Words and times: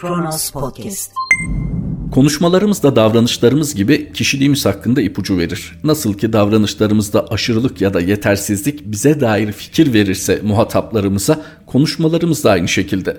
Kronos 0.00 0.50
Podcast. 0.50 1.12
Konuşmalarımız 2.12 2.82
da 2.82 2.96
davranışlarımız 2.96 3.74
gibi 3.74 4.12
kişiliğimiz 4.12 4.66
hakkında 4.66 5.00
ipucu 5.00 5.38
verir. 5.38 5.78
Nasıl 5.84 6.14
ki 6.14 6.32
davranışlarımızda 6.32 7.26
aşırılık 7.28 7.80
ya 7.80 7.94
da 7.94 8.00
yetersizlik 8.00 8.86
bize 8.86 9.20
dair 9.20 9.52
fikir 9.52 9.92
verirse 9.92 10.40
muhataplarımıza 10.44 11.42
konuşmalarımız 11.66 12.44
da 12.44 12.50
aynı 12.50 12.68
şekilde. 12.68 13.16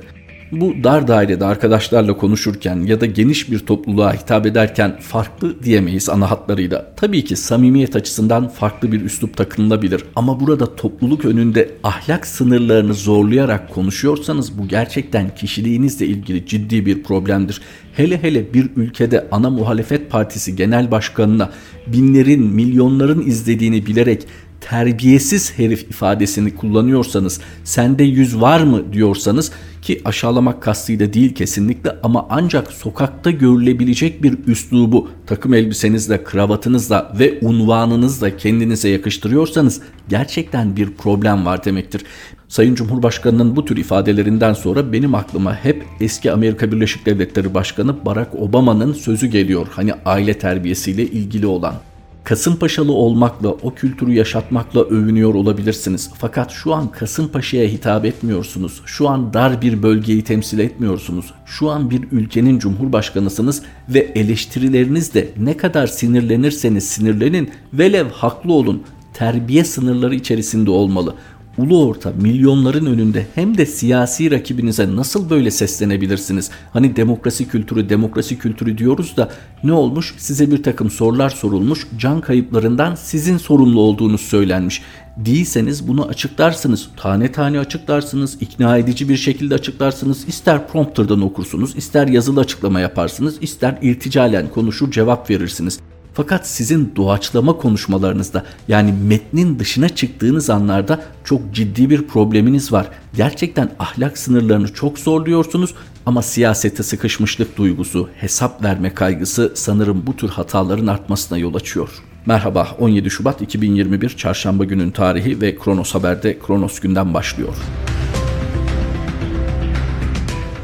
Bu 0.51 0.73
dar 0.83 1.07
dairede 1.07 1.45
arkadaşlarla 1.45 2.17
konuşurken 2.17 2.75
ya 2.85 3.01
da 3.01 3.05
geniş 3.05 3.51
bir 3.51 3.59
topluluğa 3.59 4.13
hitap 4.13 4.45
ederken 4.45 4.97
farklı 4.99 5.63
diyemeyiz 5.63 6.09
ana 6.09 6.31
hatlarıyla. 6.31 6.93
Tabii 6.95 7.25
ki 7.25 7.35
samimiyet 7.35 7.95
açısından 7.95 8.47
farklı 8.47 8.91
bir 8.91 9.01
üslup 9.01 9.37
takınılabilir 9.37 10.03
ama 10.15 10.39
burada 10.39 10.75
topluluk 10.75 11.25
önünde 11.25 11.71
ahlak 11.83 12.27
sınırlarını 12.27 12.93
zorlayarak 12.93 13.73
konuşuyorsanız 13.73 14.57
bu 14.57 14.67
gerçekten 14.67 15.35
kişiliğinizle 15.35 16.05
ilgili 16.05 16.45
ciddi 16.45 16.85
bir 16.85 17.03
problemdir. 17.03 17.61
Hele 17.93 18.23
hele 18.23 18.53
bir 18.53 18.69
ülkede 18.75 19.27
ana 19.31 19.49
muhalefet 19.49 20.11
partisi 20.11 20.55
genel 20.55 20.91
başkanına 20.91 21.49
binlerin, 21.87 22.43
milyonların 22.43 23.21
izlediğini 23.21 23.85
bilerek 23.85 24.27
terbiyesiz 24.61 25.59
herif 25.59 25.83
ifadesini 25.83 26.55
kullanıyorsanız, 26.55 27.41
sende 27.63 28.03
yüz 28.03 28.41
var 28.41 28.61
mı 28.61 28.93
diyorsanız 28.93 29.51
ki 29.81 30.01
aşağılamak 30.05 30.61
kastıyla 30.61 31.13
değil 31.13 31.35
kesinlikle 31.35 31.95
ama 32.03 32.27
ancak 32.29 32.71
sokakta 32.71 33.31
görülebilecek 33.31 34.23
bir 34.23 34.37
üslubu 34.47 35.09
takım 35.27 35.53
elbisenizle, 35.53 36.23
kravatınızla 36.23 37.13
ve 37.19 37.39
unvanınızla 37.41 38.37
kendinize 38.37 38.89
yakıştırıyorsanız 38.89 39.81
gerçekten 40.09 40.75
bir 40.75 40.89
problem 40.89 41.45
var 41.45 41.65
demektir. 41.65 42.03
Sayın 42.47 42.75
Cumhurbaşkanı'nın 42.75 43.55
bu 43.55 43.65
tür 43.65 43.77
ifadelerinden 43.77 44.53
sonra 44.53 44.93
benim 44.93 45.15
aklıma 45.15 45.55
hep 45.55 45.85
eski 46.01 46.31
Amerika 46.31 46.71
Birleşik 46.71 47.05
Devletleri 47.05 47.53
Başkanı 47.53 48.05
Barack 48.05 48.35
Obama'nın 48.35 48.93
sözü 48.93 49.27
geliyor. 49.27 49.67
Hani 49.71 49.93
aile 50.05 50.33
terbiyesiyle 50.33 51.05
ilgili 51.05 51.47
olan. 51.47 51.90
Kasımpaşalı 52.31 52.91
olmakla, 52.91 53.49
o 53.49 53.73
kültürü 53.73 54.13
yaşatmakla 54.13 54.81
övünüyor 54.83 55.33
olabilirsiniz. 55.33 56.09
Fakat 56.17 56.51
şu 56.51 56.73
an 56.73 56.91
Kasımpaşa'ya 56.91 57.67
hitap 57.67 58.05
etmiyorsunuz. 58.05 58.81
Şu 58.85 59.09
an 59.09 59.33
dar 59.33 59.61
bir 59.61 59.83
bölgeyi 59.83 60.23
temsil 60.23 60.59
etmiyorsunuz. 60.59 61.33
Şu 61.45 61.69
an 61.69 61.89
bir 61.89 62.03
ülkenin 62.11 62.59
cumhurbaşkanısınız 62.59 63.63
ve 63.89 63.99
eleştirilerinizde 63.99 65.29
ne 65.37 65.57
kadar 65.57 65.87
sinirlenirseniz 65.87 66.87
sinirlenin, 66.87 67.49
velev 67.73 68.09
haklı 68.09 68.53
olun. 68.53 68.83
Terbiye 69.13 69.63
sınırları 69.63 70.15
içerisinde 70.15 70.71
olmalı 70.71 71.15
ulu 71.57 71.85
orta 71.85 72.11
milyonların 72.21 72.85
önünde 72.85 73.27
hem 73.35 73.57
de 73.57 73.65
siyasi 73.65 74.31
rakibinize 74.31 74.95
nasıl 74.95 75.29
böyle 75.29 75.51
seslenebilirsiniz? 75.51 76.49
Hani 76.73 76.95
demokrasi 76.95 77.47
kültürü 77.47 77.89
demokrasi 77.89 78.37
kültürü 78.37 78.77
diyoruz 78.77 79.17
da 79.17 79.29
ne 79.63 79.73
olmuş? 79.73 80.15
Size 80.17 80.51
bir 80.51 80.63
takım 80.63 80.89
sorular 80.89 81.29
sorulmuş 81.29 81.87
can 81.97 82.21
kayıplarından 82.21 82.95
sizin 82.95 83.37
sorumlu 83.37 83.81
olduğunuz 83.81 84.21
söylenmiş. 84.21 84.81
Değilseniz 85.17 85.87
bunu 85.87 86.05
açıklarsınız. 86.05 86.89
Tane 86.97 87.31
tane 87.31 87.59
açıklarsınız. 87.59 88.37
ikna 88.41 88.77
edici 88.77 89.09
bir 89.09 89.17
şekilde 89.17 89.55
açıklarsınız. 89.55 90.27
İster 90.27 90.67
prompterdan 90.67 91.21
okursunuz, 91.21 91.77
ister 91.77 92.07
yazılı 92.07 92.39
açıklama 92.39 92.79
yaparsınız, 92.79 93.37
ister 93.41 93.77
irticalen 93.81 94.49
konuşur 94.49 94.91
cevap 94.91 95.29
verirsiniz. 95.29 95.79
Fakat 96.13 96.47
sizin 96.47 96.93
doğaçlama 96.95 97.57
konuşmalarınızda 97.57 98.45
yani 98.67 98.93
metnin 99.03 99.59
dışına 99.59 99.89
çıktığınız 99.89 100.49
anlarda 100.49 101.03
çok 101.23 101.53
ciddi 101.53 101.89
bir 101.89 102.07
probleminiz 102.07 102.71
var. 102.71 102.87
Gerçekten 103.15 103.71
ahlak 103.79 104.17
sınırlarını 104.17 104.73
çok 104.73 104.99
zorluyorsunuz 104.99 105.73
ama 106.05 106.21
siyasete 106.21 106.83
sıkışmışlık 106.83 107.57
duygusu, 107.57 108.09
hesap 108.17 108.63
verme 108.63 108.93
kaygısı 108.93 109.51
sanırım 109.55 110.03
bu 110.07 110.15
tür 110.15 110.29
hataların 110.29 110.87
artmasına 110.87 111.37
yol 111.37 111.55
açıyor. 111.55 111.89
Merhaba 112.25 112.67
17 112.79 113.09
Şubat 113.09 113.41
2021 113.41 114.09
Çarşamba 114.09 114.65
günün 114.65 114.91
tarihi 114.91 115.41
ve 115.41 115.55
Kronos 115.55 115.95
Haber'de 115.95 116.39
Kronos 116.39 116.79
günden 116.79 117.13
başlıyor. 117.13 117.55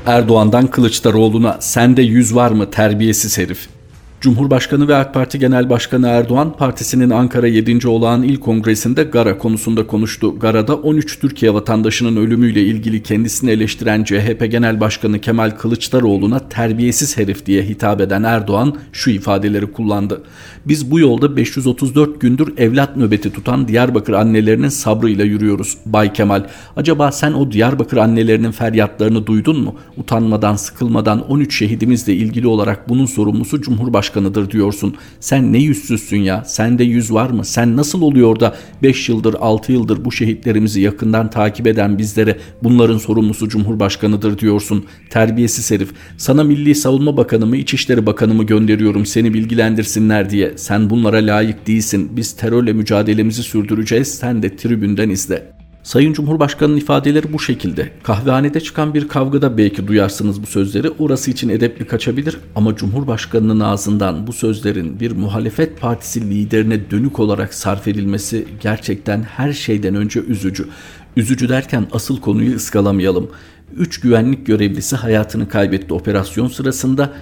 Erdoğan'dan 0.06 0.68
Kılıçdaroğlu'na 0.68 1.58
sende 1.60 2.02
yüz 2.02 2.36
var 2.36 2.52
mı 2.52 2.72
terbiyesiz 2.72 3.38
herif 3.38 3.77
Cumhurbaşkanı 4.22 4.88
ve 4.88 4.96
AK 4.96 5.14
Parti 5.14 5.40
Genel 5.40 5.70
Başkanı 5.70 6.08
Erdoğan 6.08 6.58
partisinin 6.58 7.10
Ankara 7.10 7.48
7. 7.48 7.88
olağan 7.88 8.24
il 8.24 8.38
kongresinde 8.38 9.04
Gara 9.04 9.38
konusunda 9.38 9.88
konuştu. 9.88 10.40
Gara'da 10.40 10.76
13 10.76 11.20
Türkiye 11.20 11.54
vatandaşının 11.54 12.16
ölümüyle 12.16 12.62
ilgili 12.62 13.04
kendisini 13.04 13.52
eleştiren 13.52 14.04
CHP 14.04 14.52
Genel 14.52 14.80
Başkanı 14.80 15.20
Kemal 15.20 15.52
Kılıçdaroğlu'na 15.52 16.50
terbiyesiz 16.50 17.18
herif 17.18 17.46
diye 17.46 17.64
hitap 17.64 18.02
eden 18.02 18.24
Erdoğan 18.24 18.76
şu 18.92 19.10
ifadeleri 19.10 19.72
kullandı. 19.72 20.24
Biz 20.66 20.92
bu 20.92 21.00
yolda 21.00 21.36
534 21.38 22.22
gündür 22.22 22.58
evlat 22.58 22.98
nöbeti 22.98 23.34
tutan 23.34 23.68
Diyarbakır 23.68 24.14
annelerinin 24.14 24.70
sabrıyla 24.70 25.26
yürüyoruz. 25.26 25.78
Bay 25.86 26.14
Kemal, 26.14 26.44
acaba 26.76 27.12
sen 27.12 27.34
o 27.34 27.52
Diyarbakır 27.52 27.98
annelerinin 27.98 28.52
feryatlarını 28.52 29.28
duydun 29.28 29.64
mu? 29.64 29.76
Utanmadan, 29.98 30.56
sıkılmadan 30.56 31.30
13 31.30 31.58
şehidimizle 31.58 32.14
ilgili 32.14 32.48
olarak 32.48 32.90
bunun 32.90 33.06
sorumlusu 33.06 33.62
Cumhurbaşkanı 33.62 34.07
başkanıdır 34.08 34.52
diyorsun. 34.52 34.96
Sen 35.20 35.54
ne 35.54 35.58
yüzsüzsün 35.58 36.18
ya? 36.18 36.44
Sende 36.46 36.84
yüz 36.84 37.14
var 37.14 37.30
mı? 37.30 37.46
Sen 37.46 37.78
nasıl 37.78 38.02
oluyor 38.02 38.40
da 38.40 38.56
5 38.84 39.10
yıldır 39.10 39.36
6 39.40 39.72
yıldır 39.72 40.06
bu 40.06 40.12
şehitlerimizi 40.12 40.82
yakından 40.82 41.30
takip 41.30 41.68
eden 41.68 41.98
bizlere 41.98 42.38
bunların 42.64 42.98
sorumlusu 42.98 43.50
Cumhurbaşkanıdır 43.50 44.40
diyorsun. 44.40 44.86
Terbiyesiz 45.10 45.72
herif. 45.72 45.90
Sana 46.18 46.44
Milli 46.44 46.76
Savunma 46.76 47.18
Bakanı 47.18 47.46
mı 47.46 47.58
İçişleri 47.58 48.06
Bakanı 48.06 48.34
mı 48.34 48.44
gönderiyorum 48.44 49.06
seni 49.06 49.34
bilgilendirsinler 49.34 50.30
diye. 50.30 50.54
Sen 50.56 50.90
bunlara 50.90 51.18
layık 51.18 51.68
değilsin. 51.68 52.10
Biz 52.16 52.36
terörle 52.36 52.74
mücadelemizi 52.74 53.44
sürdüreceğiz. 53.44 54.08
Sen 54.08 54.44
de 54.44 54.56
tribünden 54.56 55.10
izle. 55.10 55.57
Sayın 55.88 56.14
Cumhurbaşkanı'nın 56.14 56.78
ifadeleri 56.78 57.34
bu 57.34 57.40
şekilde. 57.40 57.92
Kahvehanede 58.04 58.60
çıkan 58.60 58.94
bir 58.94 59.08
kavgada 59.08 59.58
belki 59.58 59.88
duyarsınız 59.88 60.44
bu 60.44 60.46
sözleri. 60.48 60.90
Orası 60.90 61.32
için 61.32 61.50
edepli 61.50 61.88
kaçabilir 61.88 62.38
ama 62.56 62.76
Cumhurbaşkanı'nın 62.76 63.60
ağzından 63.60 64.28
bu 64.28 64.34
sözlerin 64.34 65.00
bir 65.00 65.12
muhalefet 65.12 65.82
partisi 65.82 66.22
liderine 66.30 66.92
dönük 66.92 67.20
olarak 67.20 67.54
sarf 67.54 67.88
edilmesi 67.88 68.48
gerçekten 68.62 69.24
her 69.24 69.54
şeyden 69.54 69.96
önce 69.96 70.20
üzücü. 70.20 70.68
Üzücü 71.16 71.50
derken 71.50 71.88
asıl 71.92 72.22
konuyu 72.22 72.56
ıskalamayalım. 72.56 73.30
Üç 73.78 74.00
güvenlik 74.00 74.46
görevlisi 74.46 74.96
hayatını 74.96 75.50
kaybetti 75.50 75.94
operasyon 75.94 76.48
sırasında 76.48 77.14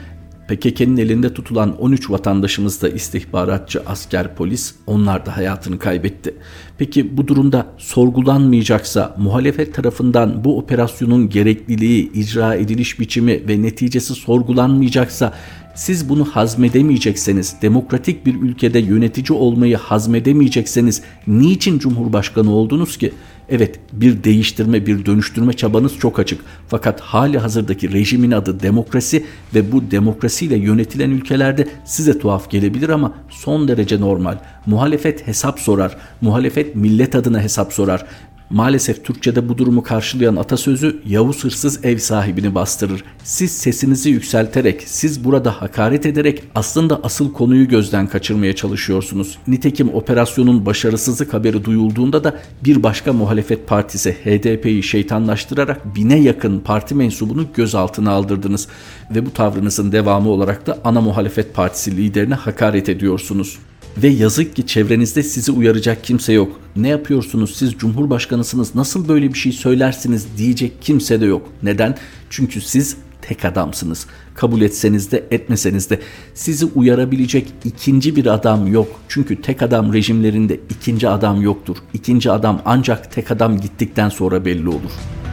PKK'nın 0.47 0.97
elinde 0.97 1.33
tutulan 1.33 1.77
13 1.81 2.09
vatandaşımız 2.09 2.81
da 2.81 2.89
istihbaratçı, 2.89 3.81
asker, 3.85 4.35
polis 4.35 4.75
onlar 4.87 5.25
da 5.25 5.37
hayatını 5.37 5.79
kaybetti. 5.79 6.35
Peki 6.77 7.17
bu 7.17 7.27
durumda 7.27 7.65
sorgulanmayacaksa 7.77 9.15
muhalefet 9.17 9.75
tarafından 9.75 10.43
bu 10.43 10.57
operasyonun 10.57 11.29
gerekliliği, 11.29 12.11
icra 12.11 12.55
ediliş 12.55 12.99
biçimi 12.99 13.47
ve 13.47 13.61
neticesi 13.61 14.13
sorgulanmayacaksa 14.13 15.33
siz 15.75 16.09
bunu 16.09 16.25
hazmedemeyecekseniz, 16.25 17.55
demokratik 17.61 18.25
bir 18.25 18.35
ülkede 18.41 18.79
yönetici 18.79 19.37
olmayı 19.37 19.77
hazmedemeyecekseniz 19.77 21.01
niçin 21.27 21.79
cumhurbaşkanı 21.79 22.51
oldunuz 22.51 22.97
ki? 22.97 23.13
Evet 23.49 23.79
bir 23.93 24.23
değiştirme 24.23 24.85
bir 24.85 25.05
dönüştürme 25.05 25.53
çabanız 25.53 25.97
çok 25.97 26.19
açık. 26.19 26.41
Fakat 26.67 27.01
hali 27.01 27.37
hazırdaki 27.37 27.93
rejimin 27.93 28.31
adı 28.31 28.59
demokrasi 28.59 29.25
ve 29.55 29.71
bu 29.71 29.91
demokrasiyle 29.91 30.55
yönetilen 30.55 31.09
ülkelerde 31.09 31.67
size 31.85 32.19
tuhaf 32.19 32.49
gelebilir 32.49 32.89
ama 32.89 33.13
son 33.29 33.67
derece 33.67 34.01
normal. 34.01 34.37
Muhalefet 34.65 35.27
hesap 35.27 35.59
sorar. 35.59 35.97
Muhalefet 36.21 36.75
millet 36.75 37.15
adına 37.15 37.41
hesap 37.41 37.73
sorar. 37.73 38.05
Maalesef 38.49 39.05
Türkçe'de 39.05 39.49
bu 39.49 39.57
durumu 39.57 39.83
karşılayan 39.83 40.35
atasözü 40.35 41.01
Yavuz 41.05 41.43
hırsız 41.43 41.85
ev 41.85 41.97
sahibini 41.97 42.55
bastırır. 42.55 43.03
Siz 43.23 43.51
sesinizi 43.51 44.09
yükselterek, 44.09 44.83
siz 44.85 45.23
burada 45.23 45.61
hakaret 45.61 46.05
ederek 46.05 46.43
aslında 46.55 46.99
asıl 47.03 47.33
konuyu 47.33 47.67
gözden 47.67 48.07
kaçırmaya 48.07 48.55
çalışıyorsunuz. 48.55 49.37
Nitekim 49.47 49.93
operasyonun 49.93 50.65
başarısızlık 50.65 51.33
haberi 51.33 51.65
duyulduğunda 51.65 52.23
da 52.23 52.39
bir 52.65 52.83
başka 52.83 53.13
muhalefet 53.13 53.67
partisi 53.67 54.11
HDP'yi 54.11 54.83
şeytanlaştırarak 54.83 55.95
bine 55.95 56.19
yakın 56.19 56.59
parti 56.59 56.95
mensubunu 56.95 57.45
gözaltına 57.53 58.11
aldırdınız. 58.11 58.67
Ve 59.11 59.25
bu 59.25 59.33
tavrınızın 59.33 59.91
devamı 59.91 60.29
olarak 60.29 60.67
da 60.67 60.77
ana 60.83 61.01
muhalefet 61.01 61.53
partisi 61.53 61.97
liderine 61.97 62.35
hakaret 62.35 62.89
ediyorsunuz. 62.89 63.59
Ve 63.97 64.07
yazık 64.07 64.55
ki 64.55 64.67
çevrenizde 64.67 65.23
sizi 65.23 65.51
uyaracak 65.51 66.03
kimse 66.03 66.33
yok. 66.33 66.59
Ne 66.75 66.87
yapıyorsunuz 66.87 67.55
siz 67.55 67.73
cumhurbaşkanısınız 67.73 68.75
nasıl 68.75 69.07
böyle 69.07 69.33
bir 69.33 69.37
şey 69.37 69.51
söylersiniz 69.51 70.27
diyecek 70.37 70.81
kimse 70.81 71.21
de 71.21 71.25
yok. 71.25 71.49
Neden? 71.63 71.97
Çünkü 72.29 72.61
siz 72.61 72.97
tek 73.21 73.45
adamsınız. 73.45 74.05
Kabul 74.35 74.61
etseniz 74.61 75.11
de 75.11 75.23
etmeseniz 75.31 75.89
de 75.89 75.99
sizi 76.33 76.65
uyarabilecek 76.65 77.47
ikinci 77.65 78.15
bir 78.15 78.25
adam 78.25 78.67
yok. 78.67 78.99
Çünkü 79.07 79.41
tek 79.41 79.61
adam 79.61 79.93
rejimlerinde 79.93 80.59
ikinci 80.69 81.09
adam 81.09 81.41
yoktur. 81.41 81.77
İkinci 81.93 82.31
adam 82.31 82.61
ancak 82.65 83.11
tek 83.11 83.31
adam 83.31 83.61
gittikten 83.61 84.09
sonra 84.09 84.45
belli 84.45 84.69
olur.'' 84.69 85.25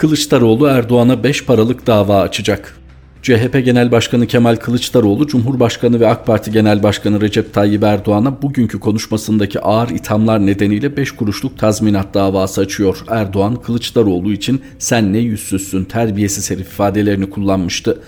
Kılıçdaroğlu 0.00 0.66
Erdoğan'a 0.66 1.24
5 1.24 1.44
paralık 1.44 1.86
dava 1.86 2.20
açacak. 2.20 2.79
CHP 3.22 3.64
Genel 3.64 3.92
Başkanı 3.92 4.26
Kemal 4.26 4.56
Kılıçdaroğlu, 4.56 5.26
Cumhurbaşkanı 5.26 6.00
ve 6.00 6.08
AK 6.08 6.26
Parti 6.26 6.50
Genel 6.50 6.82
Başkanı 6.82 7.20
Recep 7.20 7.54
Tayyip 7.54 7.82
Erdoğan'a 7.82 8.42
bugünkü 8.42 8.80
konuşmasındaki 8.80 9.60
ağır 9.60 9.88
ithamlar 9.88 10.46
nedeniyle 10.46 10.96
5 10.96 11.12
kuruşluk 11.12 11.58
tazminat 11.58 12.14
davası 12.14 12.60
açıyor. 12.60 13.04
Erdoğan, 13.08 13.56
Kılıçdaroğlu 13.56 14.32
için 14.32 14.62
sen 14.78 15.12
ne 15.12 15.18
yüzsüzsün, 15.18 15.84
terbiyesiz 15.84 16.50
herif 16.50 16.66
ifadelerini 16.66 17.30
kullanmıştı. 17.30 17.98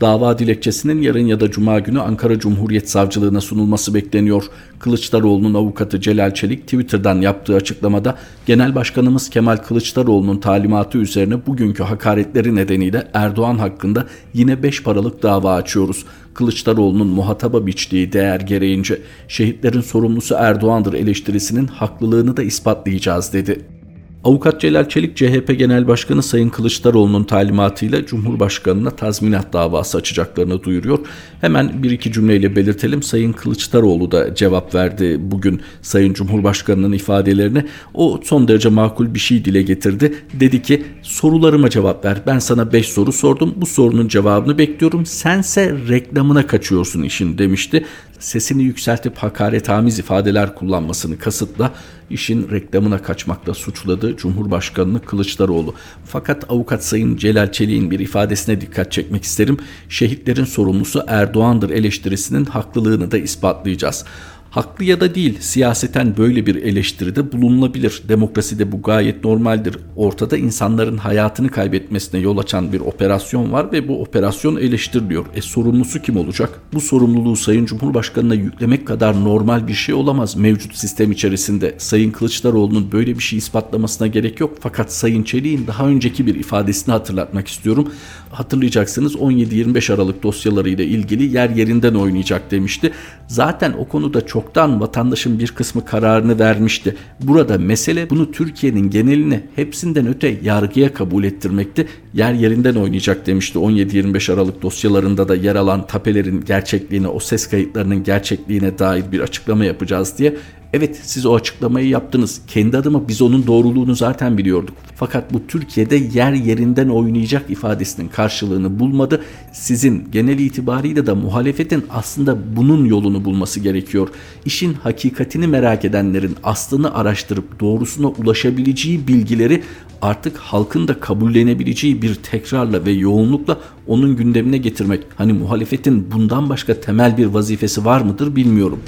Dava 0.00 0.38
dilekçesinin 0.38 1.02
yarın 1.02 1.26
ya 1.26 1.40
da 1.40 1.50
cuma 1.50 1.78
günü 1.78 2.00
Ankara 2.00 2.38
Cumhuriyet 2.38 2.90
Savcılığına 2.90 3.40
sunulması 3.40 3.94
bekleniyor. 3.94 4.44
Kılıçdaroğlu'nun 4.78 5.54
avukatı 5.54 6.00
Celal 6.00 6.34
Çelik 6.34 6.62
Twitter'dan 6.62 7.20
yaptığı 7.20 7.56
açıklamada 7.56 8.18
Genel 8.46 8.74
Başkanımız 8.74 9.30
Kemal 9.30 9.56
Kılıçdaroğlu'nun 9.56 10.38
talimatı 10.38 10.98
üzerine 10.98 11.46
bugünkü 11.46 11.82
hakaretleri 11.82 12.54
nedeniyle 12.54 13.08
Erdoğan 13.14 13.58
hakkında 13.58 14.06
yine 14.34 14.62
5 14.62 14.82
paralık 14.82 15.22
dava 15.22 15.54
açıyoruz. 15.54 16.04
Kılıçdaroğlu'nun 16.34 17.08
muhataba 17.08 17.66
biçtiği 17.66 18.12
değer 18.12 18.40
gereğince 18.40 19.00
şehitlerin 19.28 19.80
sorumlusu 19.80 20.34
Erdoğan'dır 20.38 20.92
eleştirisinin 20.92 21.66
haklılığını 21.66 22.36
da 22.36 22.42
ispatlayacağız 22.42 23.32
dedi. 23.32 23.77
Avukat 24.24 24.60
Celal 24.60 24.88
Çelik 24.88 25.16
CHP 25.16 25.58
Genel 25.58 25.88
Başkanı 25.88 26.22
Sayın 26.22 26.48
Kılıçdaroğlu'nun 26.48 27.24
talimatıyla 27.24 28.06
Cumhurbaşkanı'na 28.06 28.90
tazminat 28.90 29.52
davası 29.52 29.98
açacaklarını 29.98 30.62
duyuruyor. 30.62 30.98
Hemen 31.40 31.82
bir 31.82 31.90
iki 31.90 32.12
cümleyle 32.12 32.56
belirtelim. 32.56 33.02
Sayın 33.02 33.32
Kılıçdaroğlu 33.32 34.10
da 34.10 34.34
cevap 34.34 34.74
verdi 34.74 35.16
bugün 35.20 35.60
Sayın 35.82 36.12
Cumhurbaşkanı'nın 36.12 36.92
ifadelerine. 36.92 37.66
O 37.94 38.20
son 38.24 38.48
derece 38.48 38.68
makul 38.68 39.14
bir 39.14 39.18
şey 39.18 39.44
dile 39.44 39.62
getirdi. 39.62 40.14
Dedi 40.40 40.62
ki 40.62 40.84
sorularıma 41.02 41.70
cevap 41.70 42.04
ver. 42.04 42.18
Ben 42.26 42.38
sana 42.38 42.72
5 42.72 42.88
soru 42.88 43.12
sordum. 43.12 43.54
Bu 43.56 43.66
sorunun 43.66 44.08
cevabını 44.08 44.58
bekliyorum. 44.58 45.06
Sense 45.06 45.74
reklamına 45.88 46.46
kaçıyorsun 46.46 47.02
işin 47.02 47.38
demişti 47.38 47.84
sesini 48.18 48.62
yükseltip 48.62 49.18
hakaretamiz 49.18 49.98
ifadeler 49.98 50.54
kullanmasını 50.54 51.18
kasıtla 51.18 51.72
işin 52.10 52.50
reklamına 52.50 53.02
kaçmakla 53.02 53.54
suçladı 53.54 54.16
Cumhurbaşkanını 54.16 55.00
Kılıçdaroğlu. 55.00 55.74
Fakat 56.04 56.50
avukat 56.50 56.84
Sayın 56.84 57.16
Celal 57.16 57.52
Çelik'in 57.52 57.90
bir 57.90 58.00
ifadesine 58.00 58.60
dikkat 58.60 58.92
çekmek 58.92 59.24
isterim. 59.24 59.56
Şehitlerin 59.88 60.44
sorumlusu 60.44 61.04
Erdoğan'dır 61.06 61.70
eleştirisinin 61.70 62.44
haklılığını 62.44 63.10
da 63.10 63.18
ispatlayacağız. 63.18 64.04
Haklı 64.50 64.84
ya 64.84 65.00
da 65.00 65.14
değil 65.14 65.38
siyaseten 65.40 66.16
böyle 66.16 66.46
bir 66.46 66.54
eleştiride 66.54 67.32
bulunulabilir. 67.32 68.02
Demokraside 68.08 68.72
bu 68.72 68.82
gayet 68.82 69.24
normaldir. 69.24 69.76
Ortada 69.96 70.36
insanların 70.36 70.96
hayatını 70.96 71.48
kaybetmesine 71.48 72.20
yol 72.20 72.38
açan 72.38 72.72
bir 72.72 72.80
operasyon 72.80 73.52
var 73.52 73.72
ve 73.72 73.88
bu 73.88 74.02
operasyon 74.02 74.56
eleştiriliyor. 74.56 75.26
E 75.34 75.42
sorumlusu 75.42 76.02
kim 76.02 76.16
olacak? 76.16 76.60
Bu 76.72 76.80
sorumluluğu 76.80 77.36
Sayın 77.36 77.66
Cumhurbaşkanı'na 77.66 78.34
yüklemek 78.34 78.86
kadar 78.86 79.24
normal 79.24 79.68
bir 79.68 79.74
şey 79.74 79.94
olamaz 79.94 80.36
mevcut 80.36 80.76
sistem 80.76 81.12
içerisinde. 81.12 81.74
Sayın 81.78 82.10
Kılıçdaroğlu'nun 82.10 82.92
böyle 82.92 83.18
bir 83.18 83.22
şey 83.22 83.38
ispatlamasına 83.38 84.06
gerek 84.06 84.40
yok. 84.40 84.56
Fakat 84.60 84.92
Sayın 84.92 85.22
Çelik'in 85.22 85.66
daha 85.66 85.86
önceki 85.86 86.26
bir 86.26 86.34
ifadesini 86.34 86.92
hatırlatmak 86.92 87.48
istiyorum. 87.48 87.92
Hatırlayacaksınız 88.30 89.14
17-25 89.14 89.94
Aralık 89.94 90.22
dosyalarıyla 90.22 90.84
ilgili 90.84 91.36
yer 91.36 91.50
yerinden 91.50 91.94
oynayacak 91.94 92.50
demişti. 92.50 92.92
Zaten 93.26 93.74
o 93.78 93.88
konuda 93.88 94.26
çok 94.26 94.37
çoktan 94.38 94.80
vatandaşın 94.80 95.38
bir 95.38 95.48
kısmı 95.48 95.84
kararını 95.84 96.38
vermişti. 96.38 96.96
Burada 97.20 97.58
mesele 97.58 98.10
bunu 98.10 98.32
Türkiye'nin 98.32 98.90
geneline 98.90 99.42
hepsinden 99.56 100.06
öte 100.06 100.38
yargıya 100.42 100.94
kabul 100.94 101.24
ettirmekti. 101.24 101.86
Yer 102.14 102.32
yerinden 102.32 102.74
oynayacak 102.74 103.26
demişti 103.26 103.58
17-25 103.58 104.32
Aralık 104.32 104.62
dosyalarında 104.62 105.28
da 105.28 105.34
yer 105.34 105.56
alan 105.56 105.86
tapelerin 105.86 106.44
gerçekliğine, 106.44 107.08
o 107.08 107.20
ses 107.20 107.46
kayıtlarının 107.46 108.02
gerçekliğine 108.04 108.78
dair 108.78 109.04
bir 109.12 109.20
açıklama 109.20 109.64
yapacağız 109.64 110.18
diye. 110.18 110.36
Evet 110.72 111.00
siz 111.02 111.26
o 111.26 111.34
açıklamayı 111.34 111.88
yaptınız. 111.88 112.40
Kendi 112.46 112.76
adıma 112.76 113.08
biz 113.08 113.22
onun 113.22 113.46
doğruluğunu 113.46 113.94
zaten 113.94 114.38
biliyorduk. 114.38 114.76
Fakat 114.96 115.32
bu 115.32 115.46
Türkiye'de 115.48 115.96
yer 115.96 116.32
yerinden 116.32 116.88
oynayacak 116.88 117.50
ifadesinin 117.50 118.08
karşılığını 118.08 118.78
bulmadı. 118.78 119.22
Sizin 119.52 120.08
genel 120.12 120.38
itibariyle 120.38 121.06
de 121.06 121.12
muhalefetin 121.12 121.84
aslında 121.90 122.56
bunun 122.56 122.84
yolunu 122.84 123.24
bulması 123.24 123.60
gerekiyor. 123.60 124.08
İşin 124.44 124.72
hakikatini 124.72 125.46
merak 125.46 125.84
edenlerin 125.84 126.36
aslını 126.42 126.94
araştırıp 126.94 127.60
doğrusuna 127.60 128.06
ulaşabileceği 128.06 129.08
bilgileri 129.08 129.62
artık 130.02 130.36
halkın 130.36 130.88
da 130.88 131.00
kabullenebileceği 131.00 132.02
bir 132.02 132.14
tekrarla 132.14 132.84
ve 132.84 132.90
yoğunlukla 132.90 133.58
onun 133.86 134.16
gündemine 134.16 134.58
getirmek. 134.58 135.00
Hani 135.16 135.32
muhalefetin 135.32 136.12
bundan 136.12 136.48
başka 136.48 136.80
temel 136.80 137.16
bir 137.16 137.26
vazifesi 137.26 137.84
var 137.84 138.00
mıdır 138.00 138.36
bilmiyorum. 138.36 138.80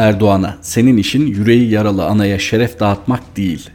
Erdoğan'a 0.00 0.56
senin 0.62 0.96
işin 0.96 1.26
yüreği 1.26 1.70
yaralı 1.70 2.04
anaya 2.04 2.38
şeref 2.38 2.80
dağıtmak 2.80 3.36
değil. 3.36 3.70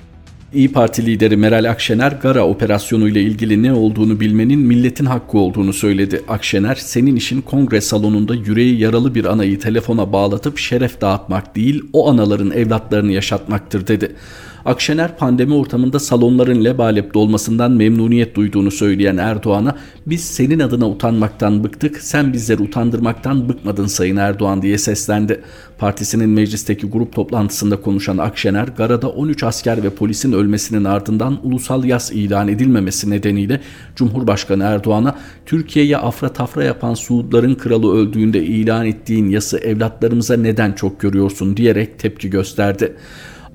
İyi 0.54 0.72
Parti 0.72 1.06
lideri 1.06 1.38
Meral 1.38 1.69
Akşener 1.69 2.12
Gara 2.12 2.48
operasyonu 2.48 3.10
ile 3.10 3.22
ilgili 3.22 3.63
ne 3.63 3.74
olduğunu 3.74 4.19
bilmenin 4.19 4.60
milletin 4.60 5.06
hakkı 5.06 5.38
olduğunu 5.38 5.74
söyledi. 5.74 6.22
Akşener 6.27 6.75
senin 6.75 7.16
işin 7.16 7.42
kongre 7.42 7.81
salonunda 7.81 8.36
yüreği 8.36 8.80
yaralı 8.80 9.16
bir 9.16 9.25
anayı 9.25 9.60
telefona 9.60 10.13
bağlatıp 10.13 10.57
şeref 10.57 11.01
dağıtmak 11.01 11.56
değil 11.56 11.83
o 11.94 12.10
anaların 12.10 12.51
evlatlarını 12.51 13.12
yaşatmaktır 13.12 13.88
dedi. 13.88 14.16
Akşener 14.65 15.17
pandemi 15.17 15.53
ortamında 15.53 16.00
salonların 16.00 16.63
lebalep 16.63 17.13
dolmasından 17.13 17.71
memnuniyet 17.71 18.35
duyduğunu 18.35 18.71
söyleyen 18.71 19.17
Erdoğan'a 19.17 19.75
biz 20.07 20.23
senin 20.23 20.59
adına 20.59 20.89
utanmaktan 20.89 21.63
bıktık 21.63 21.97
sen 21.97 22.33
bizleri 22.33 22.62
utandırmaktan 22.62 23.50
bıkmadın 23.50 23.85
Sayın 23.85 24.17
Erdoğan 24.17 24.62
diye 24.62 24.77
seslendi. 24.77 25.41
Partisinin 25.77 26.29
meclisteki 26.29 26.88
grup 26.88 27.13
toplantısında 27.13 27.81
konuşan 27.81 28.17
Akşener 28.17 28.67
Gara'da 28.67 29.09
13 29.09 29.44
asker 29.44 29.83
ve 29.83 29.89
polisin 29.89 30.31
ölmesinin 30.33 30.83
ardından 30.83 31.39
ulusal 31.44 31.83
yas 31.83 32.12
ilan 32.12 32.47
edilmemesi 32.47 33.09
nedeniyle 33.09 33.62
Cumhurbaşkanı 33.95 34.63
Erdoğan'a 34.63 35.15
Türkiye'ye 35.45 35.97
afra 35.97 36.33
tafra 36.33 36.63
yapan 36.63 36.94
Suudların 36.94 37.56
kralı 37.56 37.95
öldüğünde 37.97 38.44
ilan 38.44 38.85
ettiğin 38.85 39.29
yası 39.29 39.57
evlatlarımıza 39.57 40.38
neden 40.38 40.72
çok 40.72 41.00
görüyorsun 41.00 41.57
diyerek 41.57 42.00
tepki 42.00 42.29
gösterdi. 42.29 42.95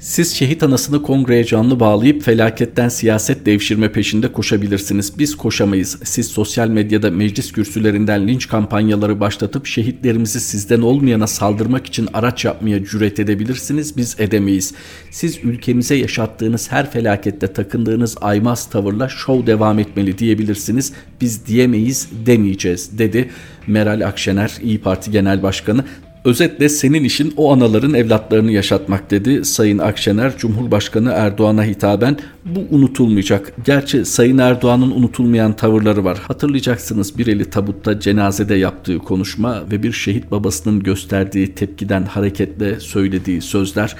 Siz 0.00 0.35
şehit 0.35 0.62
anasını 0.62 1.02
kongreye 1.02 1.45
canlı 1.45 1.80
bağlayıp 1.80 2.23
felaketten 2.23 2.88
siyaset 2.88 3.47
devşirme 3.47 3.92
peşinde 3.92 4.33
koşabilirsiniz. 4.33 5.19
Biz 5.19 5.37
koşamayız. 5.37 5.99
Siz 6.04 6.26
sosyal 6.26 6.69
medyada 6.69 7.11
meclis 7.11 7.52
kürsülerinden 7.52 8.28
linç 8.28 8.49
kampanyaları 8.49 9.21
başlatıp 9.21 9.66
şehitlerimizi 9.66 10.40
sizden 10.40 10.80
olmayana 10.80 11.26
saldırmak 11.26 11.87
için 11.87 12.09
araç 12.12 12.45
yapmaya 12.45 12.85
cüret 12.85 13.21
edebilirsiniz. 13.21 13.97
Biz 13.97 14.16
edemeyiz. 14.21 14.75
Siz 15.11 15.38
ülkemize 15.45 15.95
yaşattığınız 15.95 16.73
her 16.73 16.90
felakette 16.90 17.52
takındığınız 17.52 18.16
aymaz 18.21 18.71
tavırla 18.71 19.09
şov 19.09 19.47
devam 19.47 19.78
etmeli 19.78 20.19
diyebilirsiniz. 20.19 20.92
Biz 21.21 21.47
diyemeyiz 21.47 22.09
demeyeceğiz 22.26 22.99
dedi. 22.99 23.30
Meral 23.66 24.07
Akşener 24.07 24.52
İyi 24.62 24.80
Parti 24.80 25.11
Genel 25.11 25.42
Başkanı 25.42 25.85
Özetle 26.25 26.69
senin 26.69 27.05
işin 27.05 27.35
o 27.37 27.53
anaların 27.53 27.95
evlatlarını 27.95 28.53
yaşatmak 28.53 29.11
dedi 29.11 29.45
Sayın 29.45 29.79
Akşener 29.79 30.37
Cumhurbaşkanı 30.39 31.11
Erdoğan'a 31.11 31.65
hitaben. 31.65 32.19
Bu 32.45 32.77
unutulmayacak. 32.77 33.53
Gerçi 33.65 34.05
Sayın 34.05 34.39
Erdoğan'ın 34.39 34.91
unutulmayan 34.91 35.53
tavırları 35.53 36.05
var. 36.05 36.19
Hatırlayacaksınız 36.19 37.19
bir 37.19 37.27
eli 37.27 37.50
tabutta 37.50 38.00
cenazede 38.00 38.55
yaptığı 38.55 38.99
konuşma 38.99 39.71
ve 39.71 39.83
bir 39.83 39.93
şehit 39.93 40.31
babasının 40.31 40.83
gösterdiği 40.83 41.55
tepkiden 41.55 42.03
hareketle 42.03 42.81
söylediği 42.81 43.43
sözler 43.43 43.97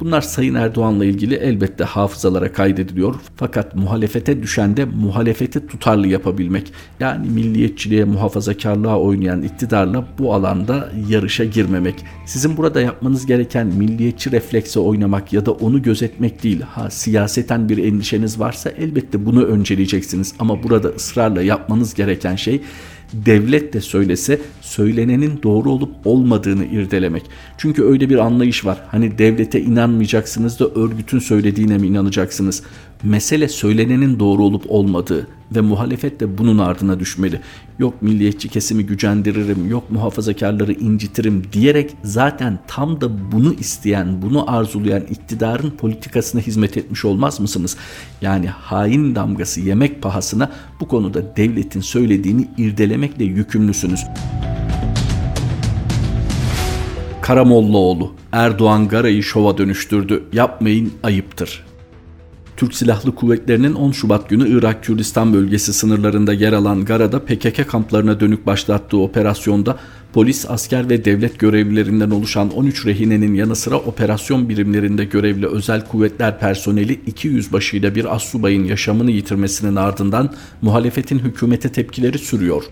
Bunlar 0.00 0.20
Sayın 0.20 0.54
Erdoğan'la 0.54 1.04
ilgili 1.04 1.34
elbette 1.34 1.84
hafızalara 1.84 2.52
kaydediliyor. 2.52 3.14
Fakat 3.36 3.76
muhalefete 3.76 4.42
düşen 4.42 4.76
de 4.76 4.84
muhalefeti 4.84 5.66
tutarlı 5.66 6.06
yapabilmek. 6.06 6.72
Yani 7.00 7.28
milliyetçiliğe, 7.28 8.04
muhafazakarlığa 8.04 9.00
oynayan 9.00 9.42
iktidarla 9.42 10.04
bu 10.18 10.34
alanda 10.34 10.92
yarışa 11.08 11.44
girmemek. 11.44 11.94
Sizin 12.26 12.56
burada 12.56 12.80
yapmanız 12.80 13.26
gereken 13.26 13.66
milliyetçi 13.66 14.32
reflekse 14.32 14.80
oynamak 14.80 15.32
ya 15.32 15.46
da 15.46 15.52
onu 15.52 15.82
gözetmek 15.82 16.42
değil. 16.42 16.60
Ha 16.60 16.90
siyaseten 16.90 17.68
bir 17.68 17.78
endişeniz 17.78 18.40
varsa 18.40 18.70
elbette 18.70 19.26
bunu 19.26 19.44
önceleyeceksiniz. 19.44 20.34
Ama 20.38 20.62
burada 20.62 20.88
ısrarla 20.88 21.42
yapmanız 21.42 21.94
gereken 21.94 22.36
şey 22.36 22.60
devlet 23.12 23.72
de 23.72 23.80
söylese 23.80 24.40
söylenenin 24.60 25.40
doğru 25.42 25.70
olup 25.70 25.90
olmadığını 26.04 26.64
irdelemek. 26.64 27.22
Çünkü 27.58 27.84
öyle 27.84 28.10
bir 28.10 28.18
anlayış 28.18 28.64
var. 28.64 28.78
Hani 28.88 29.18
devlete 29.18 29.60
inanmayacaksınız 29.60 30.60
da 30.60 30.68
örgütün 30.68 31.18
söylediğine 31.18 31.78
mi 31.78 31.86
inanacaksınız? 31.86 32.62
Mesele 33.04 33.48
söylenenin 33.48 34.18
doğru 34.18 34.44
olup 34.44 34.64
olmadığı 34.68 35.28
ve 35.54 35.60
muhalefet 35.60 36.20
de 36.20 36.38
bunun 36.38 36.58
ardına 36.58 37.00
düşmeli. 37.00 37.40
Yok 37.78 38.02
milliyetçi 38.02 38.48
kesimi 38.48 38.86
gücendiririm, 38.86 39.70
yok 39.70 39.90
muhafazakarları 39.90 40.72
incitirim 40.72 41.42
diyerek 41.52 41.96
zaten 42.02 42.58
tam 42.66 43.00
da 43.00 43.32
bunu 43.32 43.54
isteyen, 43.54 44.22
bunu 44.22 44.50
arzulayan 44.50 45.02
iktidarın 45.02 45.70
politikasına 45.70 46.40
hizmet 46.40 46.76
etmiş 46.76 47.04
olmaz 47.04 47.40
mısınız? 47.40 47.76
Yani 48.22 48.48
hain 48.48 49.14
damgası 49.14 49.60
yemek 49.60 50.02
pahasına 50.02 50.52
bu 50.80 50.88
konuda 50.88 51.36
devletin 51.36 51.80
söylediğini 51.80 52.48
irdelemekle 52.58 53.24
yükümlüsünüz. 53.24 54.00
Karamollaoğlu, 57.22 58.12
Erdoğan 58.32 58.88
Gara'yı 58.88 59.22
şova 59.22 59.58
dönüştürdü. 59.58 60.24
Yapmayın 60.32 60.92
ayıptır. 61.02 61.73
Türk 62.56 62.74
Silahlı 62.74 63.14
Kuvvetleri'nin 63.14 63.74
10 63.74 63.92
Şubat 63.92 64.28
günü 64.28 64.58
Irak 64.58 64.84
Kürdistan 64.84 65.34
bölgesi 65.34 65.72
sınırlarında 65.72 66.32
yer 66.32 66.52
alan 66.52 66.84
Gara'da 66.84 67.24
PKK 67.24 67.68
kamplarına 67.68 68.20
dönük 68.20 68.46
başlattığı 68.46 68.98
operasyonda 68.98 69.78
polis, 70.12 70.50
asker 70.50 70.90
ve 70.90 71.04
devlet 71.04 71.38
görevlilerinden 71.38 72.10
oluşan 72.10 72.50
13 72.50 72.86
rehinenin 72.86 73.34
yanı 73.34 73.56
sıra 73.56 73.76
operasyon 73.76 74.48
birimlerinde 74.48 75.04
görevli 75.04 75.46
özel 75.46 75.86
kuvvetler 75.86 76.38
personeli 76.38 77.00
200 77.06 77.52
başıyla 77.52 77.94
bir 77.94 78.14
assubayın 78.14 78.64
yaşamını 78.64 79.10
yitirmesinin 79.10 79.76
ardından 79.76 80.34
muhalefetin 80.62 81.18
hükümete 81.18 81.72
tepkileri 81.72 82.18
sürüyor. 82.18 82.64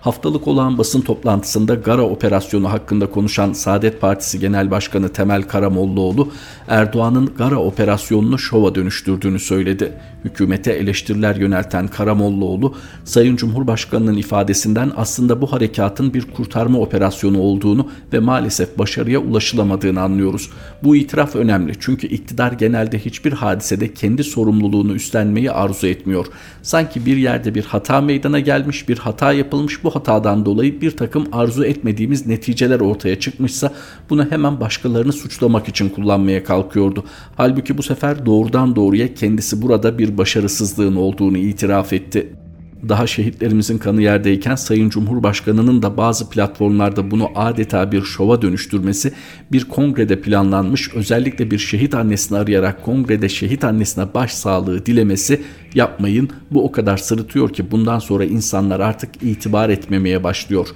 Haftalık 0.00 0.48
olan 0.48 0.78
basın 0.78 1.00
toplantısında 1.00 1.74
Gara 1.74 2.02
operasyonu 2.02 2.72
hakkında 2.72 3.10
konuşan 3.10 3.52
Saadet 3.52 4.00
Partisi 4.00 4.40
Genel 4.40 4.70
Başkanı 4.70 5.08
Temel 5.08 5.42
Karamollaoğlu, 5.42 6.28
Erdoğan'ın 6.68 7.30
Gara 7.38 7.56
operasyonunu 7.56 8.38
şova 8.38 8.74
dönüştürdüğünü 8.74 9.38
söyledi. 9.38 9.92
Hükümete 10.24 10.72
eleştiriler 10.72 11.36
yönelten 11.36 11.88
Karamollaoğlu, 11.88 12.74
Sayın 13.04 13.36
Cumhurbaşkanı'nın 13.36 14.16
ifadesinden 14.16 14.92
aslında 14.96 15.40
bu 15.40 15.52
harekatın 15.52 16.14
bir 16.14 16.22
kurtarma 16.22 16.78
operasyonu 16.78 17.40
olduğunu 17.40 17.88
ve 18.12 18.18
maalesef 18.18 18.78
başarıya 18.78 19.18
ulaşılamadığını 19.18 20.00
anlıyoruz. 20.00 20.50
Bu 20.82 20.96
itiraf 20.96 21.36
önemli 21.36 21.72
çünkü 21.80 22.06
iktidar 22.06 22.52
genelde 22.52 22.98
hiçbir 22.98 23.32
hadisede 23.32 23.94
kendi 23.94 24.24
sorumluluğunu 24.24 24.92
üstlenmeyi 24.92 25.52
arzu 25.52 25.86
etmiyor. 25.86 26.26
Sanki 26.62 27.06
bir 27.06 27.16
yerde 27.16 27.54
bir 27.54 27.64
hata 27.64 28.00
meydana 28.00 28.40
gelmiş, 28.40 28.88
bir 28.88 28.98
hata 28.98 29.32
yapılmış 29.32 29.84
bu 29.84 29.89
hatadan 29.90 30.46
dolayı 30.46 30.80
bir 30.80 30.90
takım 30.90 31.26
arzu 31.32 31.64
etmediğimiz 31.64 32.26
neticeler 32.26 32.80
ortaya 32.80 33.20
çıkmışsa 33.20 33.72
bunu 34.10 34.30
hemen 34.30 34.60
başkalarını 34.60 35.12
suçlamak 35.12 35.68
için 35.68 35.88
kullanmaya 35.88 36.44
kalkıyordu. 36.44 37.04
Halbuki 37.36 37.78
bu 37.78 37.82
sefer 37.82 38.26
doğrudan 38.26 38.76
doğruya 38.76 39.14
kendisi 39.14 39.62
burada 39.62 39.98
bir 39.98 40.18
başarısızlığın 40.18 40.96
olduğunu 40.96 41.38
itiraf 41.38 41.92
etti 41.92 42.32
daha 42.88 43.06
şehitlerimizin 43.06 43.78
kanı 43.78 44.02
yerdeyken 44.02 44.54
Sayın 44.54 44.90
Cumhurbaşkanı'nın 44.90 45.82
da 45.82 45.96
bazı 45.96 46.30
platformlarda 46.30 47.10
bunu 47.10 47.28
adeta 47.34 47.92
bir 47.92 48.02
şova 48.02 48.42
dönüştürmesi 48.42 49.12
bir 49.52 49.64
kongrede 49.64 50.20
planlanmış 50.20 50.94
özellikle 50.94 51.50
bir 51.50 51.58
şehit 51.58 51.94
annesini 51.94 52.38
arayarak 52.38 52.84
kongrede 52.84 53.28
şehit 53.28 53.64
annesine 53.64 54.14
başsağlığı 54.14 54.86
dilemesi 54.86 55.42
yapmayın 55.74 56.30
bu 56.50 56.64
o 56.64 56.72
kadar 56.72 56.96
sırıtıyor 56.96 57.52
ki 57.52 57.70
bundan 57.70 57.98
sonra 57.98 58.24
insanlar 58.24 58.80
artık 58.80 59.22
itibar 59.22 59.68
etmemeye 59.68 60.24
başlıyor. 60.24 60.68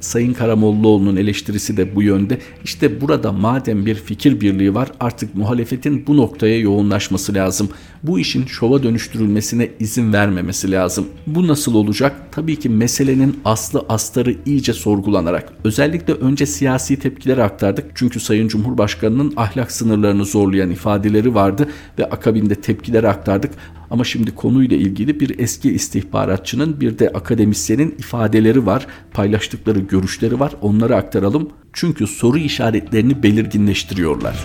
Sayın 0.00 0.32
Karamollaoğlu'nun 0.32 1.16
eleştirisi 1.16 1.76
de 1.76 1.96
bu 1.96 2.02
yönde. 2.02 2.38
İşte 2.64 3.00
burada 3.00 3.32
madem 3.32 3.86
bir 3.86 3.94
fikir 3.94 4.40
birliği 4.40 4.74
var 4.74 4.88
artık 5.00 5.34
muhalefetin 5.34 6.06
bu 6.06 6.16
noktaya 6.16 6.58
yoğunlaşması 6.58 7.34
lazım. 7.34 7.68
Bu 8.02 8.18
işin 8.18 8.46
şova 8.46 8.82
dönüştürülmesine 8.82 9.70
izin 9.80 10.12
vermemesi 10.12 10.70
lazım. 10.72 11.06
Bu 11.26 11.46
nasıl 11.46 11.74
olacak? 11.74 12.16
Tabii 12.32 12.58
ki 12.58 12.68
meselenin 12.68 13.40
aslı 13.44 13.84
astarı 13.88 14.36
iyice 14.46 14.72
sorgulanarak. 14.72 15.52
Özellikle 15.64 16.12
önce 16.12 16.46
siyasi 16.46 16.98
tepkileri 16.98 17.42
aktardık. 17.42 17.84
Çünkü 17.94 18.20
Sayın 18.20 18.48
Cumhurbaşkanı'nın 18.48 19.32
ahlak 19.36 19.72
sınırlarını 19.72 20.24
zorlayan 20.24 20.70
ifadeleri 20.70 21.34
vardı 21.34 21.68
ve 21.98 22.04
akabinde 22.04 22.54
tepkileri 22.54 23.08
aktardık. 23.08 23.50
Ama 23.90 24.04
şimdi 24.04 24.34
konuyla 24.34 24.76
ilgili 24.76 25.20
bir 25.20 25.38
eski 25.38 25.72
istihbaratçının 25.72 26.80
bir 26.80 26.98
de 26.98 27.08
akademisyenin 27.08 27.94
ifadeleri 27.98 28.66
var. 28.66 28.86
Paylaştıkları 29.12 29.78
görüşleri 29.78 30.40
var. 30.40 30.52
Onları 30.62 30.96
aktaralım. 30.96 31.50
Çünkü 31.72 32.06
soru 32.06 32.38
işaretlerini 32.38 33.22
belirginleştiriyorlar. 33.22 34.44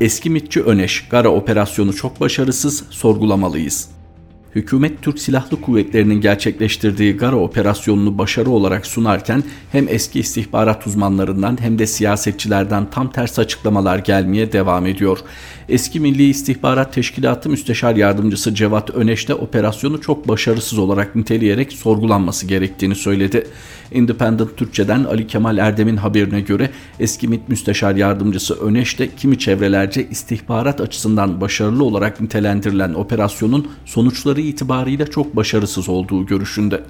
Eski 0.00 0.30
mitçi 0.30 0.62
Öneş, 0.62 1.08
Gara 1.08 1.28
operasyonu 1.28 1.92
çok 1.92 2.20
başarısız, 2.20 2.84
sorgulamalıyız. 2.90 3.88
Hükümet 4.54 5.02
Türk 5.02 5.18
Silahlı 5.18 5.60
Kuvvetleri'nin 5.60 6.20
gerçekleştirdiği 6.20 7.16
Gara 7.16 7.36
operasyonunu 7.36 8.18
başarı 8.18 8.50
olarak 8.50 8.86
sunarken 8.86 9.42
hem 9.72 9.88
eski 9.88 10.20
istihbarat 10.20 10.86
uzmanlarından 10.86 11.60
hem 11.60 11.78
de 11.78 11.86
siyasetçilerden 11.86 12.90
tam 12.90 13.12
tersi 13.12 13.40
açıklamalar 13.40 13.98
gelmeye 13.98 14.52
devam 14.52 14.86
ediyor. 14.86 15.18
Eski 15.68 16.00
Milli 16.00 16.28
İstihbarat 16.28 16.92
Teşkilatı 16.92 17.50
Müsteşar 17.50 17.96
Yardımcısı 17.96 18.54
Cevat 18.54 18.90
Öneş 18.90 19.28
de 19.28 19.34
operasyonu 19.34 20.00
çok 20.00 20.28
başarısız 20.28 20.78
olarak 20.78 21.16
niteleyerek 21.16 21.72
sorgulanması 21.72 22.46
gerektiğini 22.46 22.94
söyledi. 22.94 23.46
Independent 23.94 24.56
Türkçe'den 24.56 25.04
Ali 25.04 25.26
Kemal 25.26 25.58
Erdem'in 25.58 25.96
haberine 25.96 26.40
göre 26.40 26.70
eski 27.00 27.28
MİT 27.28 27.48
Müsteşar 27.48 27.94
Yardımcısı 27.94 28.54
Öneş 28.54 28.98
de 28.98 29.08
kimi 29.16 29.38
çevrelerce 29.38 30.08
istihbarat 30.08 30.80
açısından 30.80 31.40
başarılı 31.40 31.84
olarak 31.84 32.20
nitelendirilen 32.20 32.94
operasyonun 32.94 33.68
sonuçları 33.84 34.40
itibariyle 34.40 35.06
çok 35.06 35.36
başarısız 35.36 35.88
olduğu 35.88 36.26
görüşünde. 36.26 36.82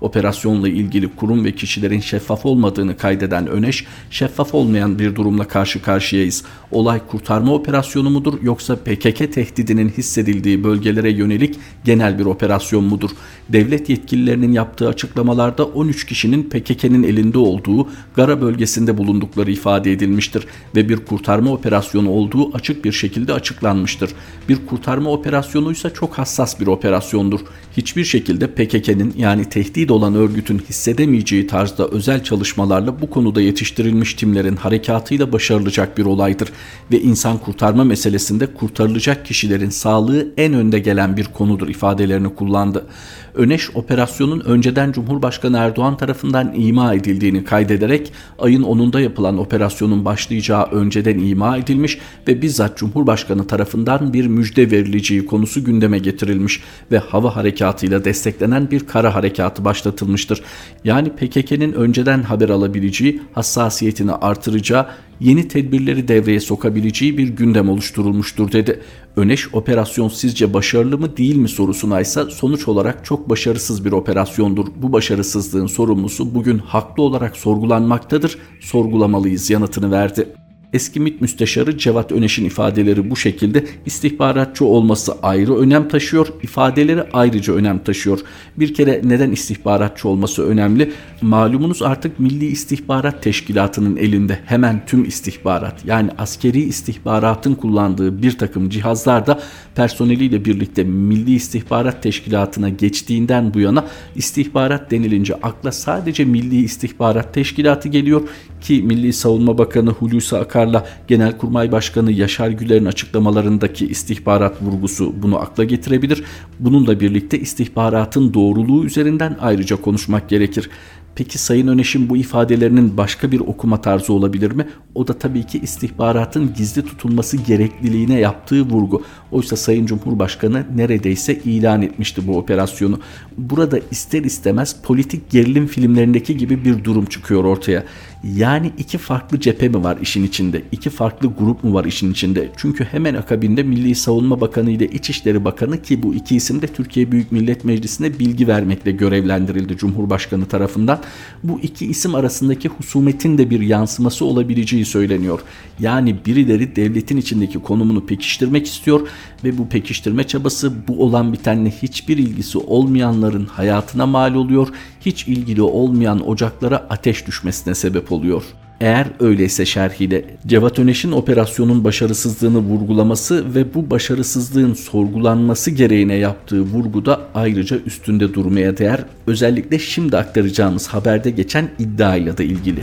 Operasyonla 0.00 0.68
ilgili 0.68 1.16
kurum 1.16 1.44
ve 1.44 1.52
kişilerin 1.52 2.00
şeffaf 2.00 2.46
olmadığını 2.46 2.96
kaydeden 2.96 3.46
Öneş, 3.46 3.86
şeffaf 4.10 4.54
olmayan 4.54 4.98
bir 4.98 5.14
durumla 5.14 5.48
karşı 5.48 5.82
karşıyayız. 5.82 6.44
Olay 6.70 7.00
kurtarma 7.06 7.54
operasyonu 7.54 8.10
mudur 8.10 8.42
yoksa 8.42 8.76
PKK 8.76 9.32
tehdidinin 9.32 9.88
hissedildiği 9.88 10.64
bölgelere 10.64 11.10
yönelik 11.10 11.58
genel 11.84 12.18
bir 12.18 12.24
operasyon 12.24 12.84
mudur? 12.84 13.10
Devlet 13.48 13.88
yetkililerinin 13.88 14.52
yaptığı 14.52 14.88
açıklamalarda 14.88 15.64
13 15.64 16.06
kişinin 16.06 16.42
PKK'nın 16.42 17.02
elinde 17.02 17.38
olduğu 17.38 17.88
Gara 18.16 18.40
bölgesinde 18.40 18.98
bulundukları 18.98 19.50
ifade 19.50 19.92
edilmiştir 19.92 20.46
ve 20.76 20.88
bir 20.88 20.96
kurtarma 20.96 21.52
operasyonu 21.52 22.10
olduğu 22.10 22.56
açık 22.56 22.84
bir 22.84 22.92
şekilde 22.92 23.32
açıklanmıştır. 23.32 24.10
Bir 24.48 24.66
kurtarma 24.66 25.10
operasyonuysa 25.10 25.90
çok 25.90 26.18
hassas 26.18 26.60
bir 26.60 26.66
operasyondur. 26.66 27.40
Hiçbir 27.76 28.04
şekilde 28.04 28.46
PKK'nın 28.46 29.12
yani 29.16 29.48
tehdit 29.48 29.89
tehdit 29.90 30.02
olan 30.02 30.14
örgütün 30.14 30.58
hissedemeyeceği 30.58 31.46
tarzda 31.46 31.88
özel 31.88 32.24
çalışmalarla 32.24 33.00
bu 33.00 33.10
konuda 33.10 33.40
yetiştirilmiş 33.40 34.14
timlerin 34.14 34.56
harekatıyla 34.56 35.32
başarılacak 35.32 35.98
bir 35.98 36.04
olaydır 36.04 36.48
ve 36.92 37.00
insan 37.00 37.38
kurtarma 37.38 37.84
meselesinde 37.84 38.46
kurtarılacak 38.46 39.26
kişilerin 39.26 39.70
sağlığı 39.70 40.28
en 40.36 40.54
önde 40.54 40.78
gelen 40.78 41.16
bir 41.16 41.24
konudur 41.24 41.68
ifadelerini 41.68 42.34
kullandı. 42.34 42.86
Öneş 43.34 43.76
operasyonun 43.76 44.40
önceden 44.40 44.92
Cumhurbaşkanı 44.92 45.56
Erdoğan 45.58 45.96
tarafından 45.96 46.52
ima 46.54 46.94
edildiğini 46.94 47.44
kaydederek 47.44 48.12
ayın 48.38 48.62
10'unda 48.62 49.00
yapılan 49.00 49.38
operasyonun 49.38 50.04
başlayacağı 50.04 50.64
önceden 50.64 51.18
ima 51.18 51.56
edilmiş 51.56 51.98
ve 52.28 52.42
bizzat 52.42 52.78
Cumhurbaşkanı 52.78 53.46
tarafından 53.46 54.12
bir 54.12 54.26
müjde 54.26 54.70
verileceği 54.70 55.26
konusu 55.26 55.64
gündeme 55.64 55.98
getirilmiş 55.98 56.60
ve 56.92 56.98
hava 56.98 57.36
harekatıyla 57.36 58.04
desteklenen 58.04 58.70
bir 58.70 58.80
kara 58.80 59.14
harekatı 59.14 59.64
başlatılmıştır. 59.80 60.42
Yani 60.84 61.10
PKK'nın 61.10 61.72
önceden 61.72 62.22
haber 62.22 62.48
alabileceği, 62.48 63.20
hassasiyetini 63.32 64.12
artıracağı 64.12 64.86
yeni 65.20 65.48
tedbirleri 65.48 66.08
devreye 66.08 66.40
sokabileceği 66.40 67.18
bir 67.18 67.28
gündem 67.28 67.68
oluşturulmuştur 67.68 68.52
dedi. 68.52 68.80
Öneş 69.16 69.54
operasyon 69.54 70.08
sizce 70.08 70.54
başarılı 70.54 70.98
mı 70.98 71.16
değil 71.16 71.36
mi 71.36 71.48
sorusuna 71.48 72.00
ise 72.00 72.24
sonuç 72.30 72.68
olarak 72.68 73.04
çok 73.04 73.30
başarısız 73.30 73.84
bir 73.84 73.92
operasyondur. 73.92 74.66
Bu 74.76 74.92
başarısızlığın 74.92 75.66
sorumlusu 75.66 76.34
bugün 76.34 76.58
haklı 76.58 77.02
olarak 77.02 77.36
sorgulanmaktadır, 77.36 78.38
sorgulamalıyız 78.60 79.50
yanıtını 79.50 79.90
verdi. 79.90 80.28
Eski 80.72 81.00
MİT 81.00 81.20
Müsteşarı 81.20 81.78
Cevat 81.78 82.12
Öneş'in 82.12 82.44
ifadeleri 82.44 83.10
bu 83.10 83.16
şekilde 83.16 83.64
istihbaratçı 83.86 84.64
olması 84.64 85.12
ayrı 85.22 85.56
önem 85.56 85.88
taşıyor, 85.88 86.26
ifadeleri 86.42 87.02
ayrıca 87.12 87.54
önem 87.54 87.78
taşıyor. 87.78 88.20
Bir 88.56 88.74
kere 88.74 89.00
neden 89.04 89.30
istihbaratçı 89.30 90.08
olması 90.08 90.46
önemli? 90.46 90.92
Malumunuz 91.22 91.82
artık 91.82 92.20
Milli 92.20 92.46
İstihbarat 92.46 93.22
Teşkilatı'nın 93.22 93.96
elinde 93.96 94.38
hemen 94.46 94.82
tüm 94.86 95.04
istihbarat 95.04 95.84
yani 95.84 96.10
askeri 96.18 96.60
istihbaratın 96.60 97.54
kullandığı 97.54 98.22
bir 98.22 98.38
takım 98.38 98.68
cihazlar 98.68 99.26
da 99.26 99.40
personeliyle 99.74 100.44
birlikte 100.44 100.84
Milli 100.84 101.34
İstihbarat 101.34 102.02
Teşkilatı'na 102.02 102.68
geçtiğinden 102.68 103.54
bu 103.54 103.60
yana 103.60 103.84
istihbarat 104.16 104.90
denilince 104.90 105.34
akla 105.34 105.72
sadece 105.72 106.24
Milli 106.24 106.62
İstihbarat 106.62 107.34
Teşkilatı 107.34 107.88
geliyor 107.88 108.22
ki 108.60 108.82
Milli 108.82 109.12
Savunma 109.12 109.58
Bakanı 109.58 109.90
Hulusi 109.90 110.36
Akar'la 110.36 110.86
Genelkurmay 111.08 111.72
Başkanı 111.72 112.12
Yaşar 112.12 112.50
Güler'in 112.50 112.84
açıklamalarındaki 112.84 113.86
istihbarat 113.86 114.62
vurgusu 114.62 115.14
bunu 115.22 115.38
akla 115.38 115.64
getirebilir. 115.64 116.24
Bununla 116.60 117.00
birlikte 117.00 117.40
istihbaratın 117.40 118.34
doğruluğu 118.34 118.84
üzerinden 118.84 119.36
ayrıca 119.40 119.76
konuşmak 119.76 120.28
gerekir. 120.28 120.70
Peki 121.14 121.38
Sayın 121.38 121.66
Öneş'in 121.66 122.10
bu 122.10 122.16
ifadelerinin 122.16 122.96
başka 122.96 123.32
bir 123.32 123.40
okuma 123.40 123.80
tarzı 123.80 124.12
olabilir 124.12 124.52
mi? 124.52 124.66
O 124.94 125.08
da 125.08 125.12
tabii 125.12 125.46
ki 125.46 125.58
istihbaratın 125.58 126.54
gizli 126.56 126.84
tutulması 126.84 127.36
gerekliliğine 127.36 128.20
yaptığı 128.20 128.62
vurgu. 128.62 129.02
Oysa 129.32 129.56
Sayın 129.56 129.86
Cumhurbaşkanı 129.86 130.66
neredeyse 130.74 131.34
ilan 131.34 131.82
etmişti 131.82 132.26
bu 132.26 132.38
operasyonu. 132.38 133.00
Burada 133.38 133.78
ister 133.90 134.24
istemez 134.24 134.76
politik 134.82 135.30
gerilim 135.30 135.66
filmlerindeki 135.66 136.36
gibi 136.36 136.64
bir 136.64 136.84
durum 136.84 137.04
çıkıyor 137.04 137.44
ortaya. 137.44 137.84
Yani 138.24 138.72
iki 138.78 138.98
farklı 138.98 139.40
cephe 139.40 139.68
mi 139.68 139.84
var 139.84 139.98
işin 140.02 140.24
içinde? 140.24 140.62
İki 140.72 140.90
farklı 140.90 141.32
grup 141.38 141.64
mu 141.64 141.74
var 141.74 141.84
işin 141.84 142.12
içinde? 142.12 142.48
Çünkü 142.56 142.84
hemen 142.84 143.14
akabinde 143.14 143.62
Milli 143.62 143.94
Savunma 143.94 144.40
Bakanı 144.40 144.70
ile 144.70 144.86
İçişleri 144.86 145.44
Bakanı 145.44 145.82
ki 145.82 146.02
bu 146.02 146.14
iki 146.14 146.36
isim 146.36 146.62
de 146.62 146.66
Türkiye 146.66 147.12
Büyük 147.12 147.32
Millet 147.32 147.64
Meclisi'ne 147.64 148.18
bilgi 148.18 148.48
vermekle 148.48 148.92
görevlendirildi 148.92 149.76
Cumhurbaşkanı 149.76 150.46
tarafından. 150.46 151.00
Bu 151.44 151.60
iki 151.60 151.86
isim 151.86 152.14
arasındaki 152.14 152.68
husumetin 152.68 153.38
de 153.38 153.50
bir 153.50 153.60
yansıması 153.60 154.24
olabileceği 154.24 154.84
söyleniyor. 154.84 155.40
Yani 155.78 156.16
birileri 156.26 156.76
devletin 156.76 157.16
içindeki 157.16 157.58
konumunu 157.58 158.06
pekiştirmek 158.06 158.66
istiyor 158.66 159.08
ve 159.44 159.58
bu 159.58 159.68
pekiştirme 159.68 160.24
çabası 160.24 160.72
bu 160.88 161.04
olan 161.04 161.32
bitenle 161.32 161.70
hiçbir 161.70 162.18
ilgisi 162.18 162.58
olmayanların 162.58 163.46
hayatına 163.46 164.06
mal 164.06 164.34
oluyor. 164.34 164.68
Hiç 165.00 165.28
ilgili 165.28 165.62
olmayan 165.62 166.28
ocaklara 166.28 166.76
ateş 166.76 167.26
düşmesine 167.26 167.74
sebep 167.74 168.09
oluyor. 168.12 168.42
Eğer 168.80 169.06
öyleyse 169.20 169.66
şerhiyle 169.66 170.24
Cevat 170.46 170.78
Öneş'in 170.78 171.12
operasyonun 171.12 171.84
başarısızlığını 171.84 172.58
vurgulaması 172.58 173.54
ve 173.54 173.74
bu 173.74 173.90
başarısızlığın 173.90 174.74
sorgulanması 174.74 175.70
gereğine 175.70 176.14
yaptığı 176.14 176.60
vurguda 176.60 177.20
ayrıca 177.34 177.78
üstünde 177.86 178.34
durmaya 178.34 178.78
değer. 178.78 179.00
Özellikle 179.26 179.78
şimdi 179.78 180.16
aktaracağımız 180.16 180.88
haberde 180.88 181.30
geçen 181.30 181.70
iddiayla 181.78 182.38
da 182.38 182.42
ilgili. 182.42 182.80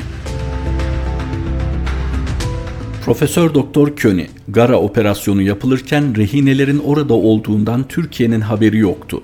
Profesör 3.05 3.53
Doktor 3.53 3.95
Köni, 3.95 4.27
Gara 4.47 4.79
operasyonu 4.79 5.41
yapılırken 5.41 6.15
rehinelerin 6.17 6.79
orada 6.79 7.13
olduğundan 7.13 7.87
Türkiye'nin 7.87 8.41
haberi 8.41 8.77
yoktu. 8.77 9.21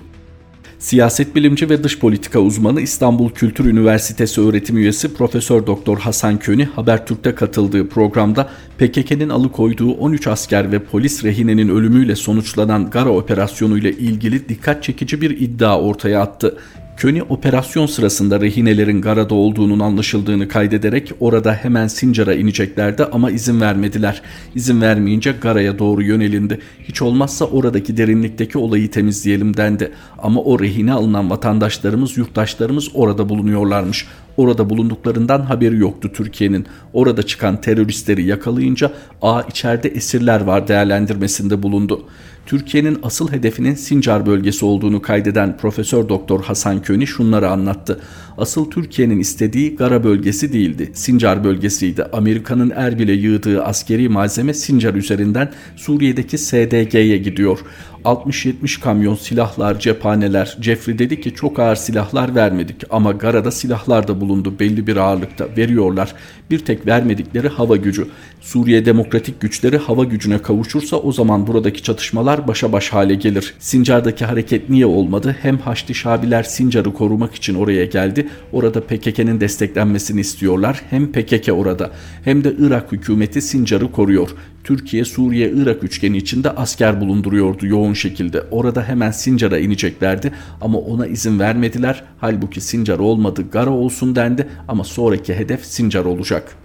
Siyaset 0.84 1.34
bilimci 1.34 1.70
ve 1.70 1.84
dış 1.84 1.98
politika 1.98 2.40
uzmanı 2.40 2.80
İstanbul 2.80 3.30
Kültür 3.30 3.64
Üniversitesi 3.64 4.40
öğretim 4.40 4.76
üyesi 4.76 5.14
Profesör 5.14 5.66
Doktor 5.66 5.98
Hasan 5.98 6.38
Köni 6.38 6.64
Habertürk'te 6.64 7.34
katıldığı 7.34 7.88
programda 7.88 8.48
PKK'nın 8.78 9.28
alıkoyduğu 9.28 9.92
13 9.92 10.26
asker 10.26 10.72
ve 10.72 10.78
polis 10.78 11.24
rehinenin 11.24 11.68
ölümüyle 11.68 12.16
sonuçlanan 12.16 12.90
Gara 12.90 13.10
operasyonu 13.10 13.78
ile 13.78 13.92
ilgili 13.92 14.48
dikkat 14.48 14.82
çekici 14.82 15.20
bir 15.20 15.40
iddia 15.40 15.80
ortaya 15.80 16.20
attı. 16.20 16.58
Köni 16.96 17.22
operasyon 17.22 17.86
sırasında 17.86 18.40
rehinelerin 18.40 19.00
Gara'da 19.00 19.34
olduğunun 19.34 19.80
anlaşıldığını 19.80 20.48
kaydederek 20.48 21.12
orada 21.20 21.54
hemen 21.54 21.86
Sincar'a 21.86 22.34
ineceklerdi 22.34 23.04
ama 23.04 23.30
izin 23.30 23.60
vermediler. 23.60 24.22
İzin 24.54 24.80
vermeyince 24.80 25.32
Gara'ya 25.32 25.78
doğru 25.78 26.02
yönelindi. 26.02 26.60
Hiç 26.88 27.02
olmazsa 27.02 27.44
oradaki 27.44 27.96
derinlikteki 27.96 28.58
olayı 28.58 28.90
temizleyelim 28.90 29.56
dendi. 29.56 29.92
Ama 30.18 30.40
o 30.40 30.60
rehine 30.60 30.92
alınan 30.92 31.30
vatandaşlarımız, 31.30 32.16
yurttaşlarımız 32.16 32.88
orada 32.94 33.28
bulunuyorlarmış. 33.28 34.06
Orada 34.36 34.70
bulunduklarından 34.70 35.40
haberi 35.40 35.78
yoktu 35.78 36.10
Türkiye'nin. 36.14 36.66
Orada 36.92 37.22
çıkan 37.22 37.60
teröristleri 37.60 38.24
yakalayınca 38.24 38.92
a 39.22 39.42
içeride 39.42 39.88
esirler 39.88 40.40
var 40.40 40.68
değerlendirmesinde 40.68 41.62
bulundu. 41.62 42.04
Türkiye'nin 42.46 42.98
asıl 43.02 43.32
hedefinin 43.32 43.74
Sincar 43.74 44.26
bölgesi 44.26 44.64
olduğunu 44.64 45.02
kaydeden 45.02 45.56
Profesör 45.56 46.08
Doktor 46.08 46.42
Hasan 46.42 46.82
Köni 46.82 47.06
şunları 47.06 47.50
anlattı. 47.50 48.00
Asıl 48.38 48.70
Türkiye'nin 48.70 49.18
istediği 49.20 49.76
Gara 49.76 50.04
bölgesi 50.04 50.52
değildi. 50.52 50.90
Sincar 50.94 51.44
bölgesiydi. 51.44 52.04
Amerika'nın 52.04 52.72
Erbil'e 52.76 53.12
yığdığı 53.12 53.64
askeri 53.64 54.08
malzeme 54.08 54.54
Sincar 54.54 54.94
üzerinden 54.94 55.52
Suriye'deki 55.76 56.38
SDG'ye 56.38 57.18
gidiyor. 57.18 57.58
60-70 58.04 58.80
kamyon 58.80 59.14
silahlar, 59.14 59.78
cephaneler. 59.78 60.58
Jeffrey 60.60 60.98
dedi 60.98 61.20
ki 61.20 61.34
çok 61.34 61.58
ağır 61.58 61.76
silahlar 61.76 62.34
vermedik 62.34 62.76
ama 62.90 63.12
Gara'da 63.12 63.50
silahlar 63.50 64.08
da 64.08 64.20
bulundu 64.20 64.58
belli 64.58 64.86
bir 64.86 64.96
ağırlıkta. 64.96 65.46
Veriyorlar. 65.56 66.14
Bir 66.50 66.58
tek 66.58 66.86
vermedikleri 66.86 67.48
hava 67.48 67.76
gücü. 67.76 68.08
Suriye 68.40 68.86
demokratik 68.86 69.40
güçleri 69.40 69.78
hava 69.78 70.04
gücüne 70.04 70.38
kavuşursa 70.38 70.96
o 70.96 71.12
zaman 71.12 71.46
buradaki 71.46 71.82
çatışmalar 71.82 72.48
başa 72.48 72.72
baş 72.72 72.88
hale 72.88 73.14
gelir. 73.14 73.54
Sincar'daki 73.58 74.24
hareket 74.24 74.70
niye 74.70 74.86
olmadı? 74.86 75.36
Hem 75.42 75.58
Haçlı 75.58 75.94
Şabiler 75.94 76.42
Sincar'ı 76.42 76.94
korumak 76.94 77.34
için 77.34 77.54
oraya 77.54 77.84
geldi. 77.84 78.28
Orada 78.52 78.80
PKK'nın 78.80 79.40
desteklenmesini 79.40 80.20
istiyorlar. 80.20 80.82
Hem 80.90 81.12
PKK 81.12 81.48
orada 81.52 81.90
hem 82.24 82.44
de 82.44 82.54
Irak 82.58 82.92
hükümeti 82.92 83.42
Sincar'ı 83.42 83.92
koruyor. 83.92 84.34
Türkiye, 84.64 85.04
Suriye, 85.04 85.50
Irak 85.50 85.84
üçgeni 85.84 86.16
içinde 86.16 86.50
asker 86.50 87.00
bulunduruyordu 87.00 87.66
yoğun 87.66 87.92
şekilde. 87.92 88.40
Orada 88.50 88.84
hemen 88.84 89.10
Sincar'a 89.10 89.58
ineceklerdi 89.58 90.32
ama 90.60 90.78
ona 90.78 91.06
izin 91.06 91.38
vermediler. 91.38 92.04
Halbuki 92.18 92.60
Sincar 92.60 92.98
olmadı, 92.98 93.44
Gara 93.52 93.70
olsun 93.70 94.16
dendi 94.16 94.48
ama 94.68 94.84
sonraki 94.84 95.34
hedef 95.34 95.64
Sincar 95.64 96.04
olacak. 96.04 96.56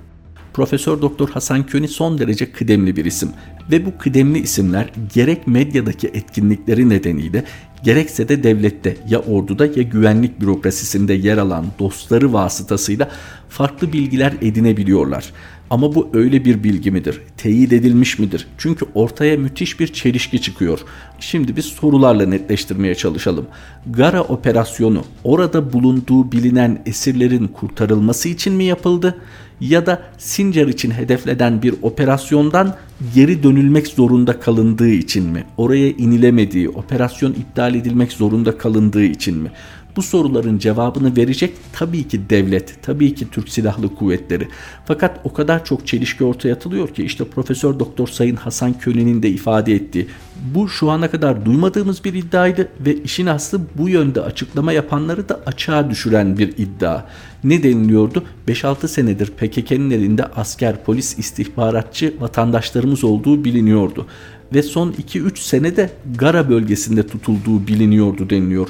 Profesör 0.53 1.01
Doktor 1.01 1.29
Hasan 1.29 1.65
Köni 1.65 1.87
son 1.87 2.17
derece 2.17 2.51
kıdemli 2.51 2.95
bir 2.95 3.05
isim 3.05 3.29
ve 3.71 3.85
bu 3.85 3.97
kıdemli 3.97 4.39
isimler 4.39 4.91
gerek 5.13 5.47
medyadaki 5.47 6.07
etkinlikleri 6.07 6.89
nedeniyle 6.89 7.43
gerekse 7.83 8.29
de 8.29 8.43
devlette 8.43 8.97
ya 9.09 9.19
orduda 9.19 9.65
ya 9.65 9.83
güvenlik 9.83 10.41
bürokrasisinde 10.41 11.13
yer 11.13 11.37
alan 11.37 11.65
dostları 11.79 12.33
vasıtasıyla 12.33 13.09
farklı 13.49 13.93
bilgiler 13.93 14.33
edinebiliyorlar. 14.41 15.33
Ama 15.69 15.95
bu 15.95 16.09
öyle 16.13 16.45
bir 16.45 16.63
bilgi 16.63 16.91
midir? 16.91 17.21
Teyit 17.37 17.73
edilmiş 17.73 18.19
midir? 18.19 18.47
Çünkü 18.57 18.85
ortaya 18.93 19.37
müthiş 19.37 19.79
bir 19.79 19.87
çelişki 19.87 20.41
çıkıyor. 20.41 20.79
Şimdi 21.19 21.55
biz 21.55 21.65
sorularla 21.65 22.25
netleştirmeye 22.25 22.95
çalışalım. 22.95 23.47
Gara 23.87 24.21
operasyonu 24.21 25.03
orada 25.23 25.73
bulunduğu 25.73 26.31
bilinen 26.31 26.81
esirlerin 26.85 27.47
kurtarılması 27.47 28.29
için 28.29 28.53
mi 28.53 28.63
yapıldı? 28.63 29.17
Ya 29.61 29.85
da 29.85 30.01
Sincar 30.17 30.67
için 30.67 30.91
hedefleden 30.91 31.61
bir 31.61 31.75
operasyondan 31.81 32.75
geri 33.15 33.43
dönülmek 33.43 33.87
zorunda 33.87 34.39
kalındığı 34.39 34.89
için 34.89 35.25
mi? 35.25 35.43
Oraya 35.57 35.89
inilemediği, 35.89 36.69
operasyon 36.69 37.31
iptal 37.33 37.75
edilmek 37.75 38.11
zorunda 38.11 38.57
kalındığı 38.57 39.03
için 39.03 39.37
mi? 39.37 39.51
Bu 39.95 40.01
soruların 40.01 40.57
cevabını 40.57 41.17
verecek 41.17 41.53
tabii 41.73 42.07
ki 42.07 42.29
devlet, 42.29 42.83
tabii 42.83 43.15
ki 43.15 43.31
Türk 43.31 43.49
Silahlı 43.49 43.95
Kuvvetleri. 43.95 44.47
Fakat 44.85 45.19
o 45.23 45.33
kadar 45.33 45.65
çok 45.65 45.87
çelişki 45.87 46.23
ortaya 46.23 46.53
atılıyor 46.53 46.87
ki 46.87 47.03
işte 47.03 47.23
Profesör 47.23 47.79
Doktor 47.79 48.07
Sayın 48.07 48.35
Hasan 48.35 48.79
Köle'nin 48.79 49.23
de 49.23 49.29
ifade 49.29 49.73
ettiği 49.73 50.07
bu 50.55 50.69
şu 50.69 50.89
ana 50.89 51.11
kadar 51.11 51.45
duymadığımız 51.45 52.03
bir 52.05 52.13
iddiaydı 52.13 52.67
ve 52.79 52.95
işin 52.95 53.25
aslı 53.25 53.61
bu 53.77 53.89
yönde 53.89 54.21
açıklama 54.21 54.71
yapanları 54.71 55.29
da 55.29 55.39
açığa 55.45 55.89
düşüren 55.89 56.37
bir 56.37 56.47
iddia. 56.57 57.05
Ne 57.43 57.63
deniliyordu? 57.63 58.23
5-6 58.47 58.87
senedir 58.87 59.25
PKK'nın 59.25 59.91
elinde 59.91 60.25
asker, 60.25 60.83
polis, 60.83 61.19
istihbaratçı 61.19 62.13
vatandaşlarımız 62.19 63.03
olduğu 63.03 63.43
biliniyordu 63.43 64.05
ve 64.53 64.63
son 64.63 64.91
2-3 64.91 65.37
senede 65.37 65.89
Gara 66.17 66.49
bölgesinde 66.49 67.07
tutulduğu 67.07 67.67
biliniyordu 67.67 68.29
deniliyor. 68.29 68.69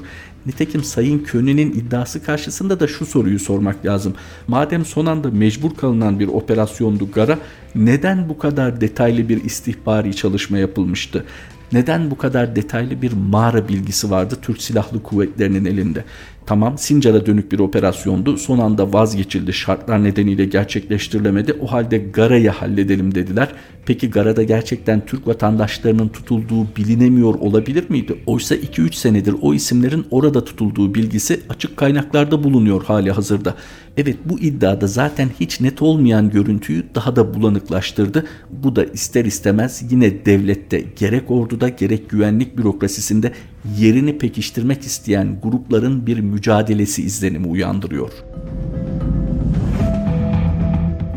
Nitekim 0.49 0.83
Sayın 0.83 1.19
Köni'nin 1.19 1.71
iddiası 1.71 2.23
karşısında 2.23 2.79
da 2.79 2.87
şu 2.87 3.05
soruyu 3.05 3.39
sormak 3.39 3.85
lazım. 3.85 4.13
Madem 4.47 4.85
son 4.85 5.05
anda 5.05 5.31
mecbur 5.31 5.75
kalınan 5.75 6.19
bir 6.19 6.27
operasyondu 6.27 7.11
Gara, 7.11 7.39
neden 7.75 8.29
bu 8.29 8.37
kadar 8.37 8.81
detaylı 8.81 9.29
bir 9.29 9.43
istihbari 9.43 10.15
çalışma 10.15 10.57
yapılmıştı? 10.57 11.25
Neden 11.71 12.11
bu 12.11 12.17
kadar 12.17 12.55
detaylı 12.55 13.01
bir 13.01 13.11
mağara 13.11 13.67
bilgisi 13.67 14.11
vardı 14.11 14.37
Türk 14.41 14.61
Silahlı 14.61 15.03
Kuvvetleri'nin 15.03 15.65
elinde? 15.65 16.05
Tamam 16.49 16.77
Sincar'a 16.77 17.25
dönük 17.25 17.51
bir 17.51 17.59
operasyondu. 17.59 18.37
Son 18.37 18.59
anda 18.59 18.93
vazgeçildi. 18.93 19.53
Şartlar 19.53 20.03
nedeniyle 20.03 20.45
gerçekleştirilemedi. 20.45 21.53
O 21.53 21.71
halde 21.71 21.97
Gara'yı 21.97 22.49
halledelim 22.49 23.15
dediler. 23.15 23.47
Peki 23.85 24.09
Gara'da 24.09 24.43
gerçekten 24.43 25.05
Türk 25.05 25.27
vatandaşlarının 25.27 26.07
tutulduğu 26.07 26.67
bilinemiyor 26.77 27.33
olabilir 27.33 27.89
miydi? 27.89 28.15
Oysa 28.25 28.55
2-3 28.55 28.93
senedir 28.93 29.35
o 29.41 29.53
isimlerin 29.53 30.05
orada 30.11 30.45
tutulduğu 30.45 30.95
bilgisi 30.95 31.39
açık 31.49 31.77
kaynaklarda 31.77 32.43
bulunuyor 32.43 32.83
hali 32.83 33.11
hazırda. 33.11 33.55
Evet 33.97 34.17
bu 34.25 34.39
iddiada 34.39 34.87
zaten 34.87 35.29
hiç 35.39 35.61
net 35.61 35.81
olmayan 35.81 36.29
görüntüyü 36.29 36.83
daha 36.95 37.15
da 37.15 37.33
bulanıklaştırdı. 37.33 38.25
Bu 38.49 38.75
da 38.75 38.85
ister 38.85 39.25
istemez 39.25 39.83
yine 39.91 40.25
devlette 40.25 40.85
gerek 40.95 41.31
orduda 41.31 41.69
gerek 41.69 42.09
güvenlik 42.09 42.57
bürokrasisinde 42.57 43.31
yerini 43.77 44.17
pekiştirmek 44.17 44.81
isteyen 44.81 45.39
grupların 45.43 46.07
bir 46.07 46.19
mücadelesi 46.19 47.03
izlenimi 47.03 47.47
uyandırıyor. 47.47 48.11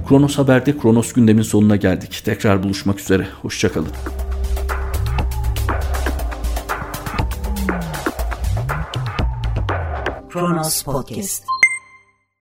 Kronos 0.08 0.38
Haber'de 0.38 0.78
Kronos 0.78 1.12
gündemin 1.12 1.42
sonuna 1.42 1.76
geldik. 1.76 2.22
Tekrar 2.24 2.62
buluşmak 2.62 3.00
üzere. 3.00 3.26
Hoşçakalın. 3.42 3.92
Kronos 10.30 10.82
Podcast 10.82 11.51